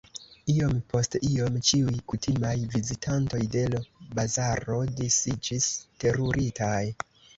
[0.51, 3.83] Iom post iom ĉiuj kutimaj vizitantoj de l'
[4.21, 5.69] bazaro disiĝis
[6.05, 6.81] teruritaj.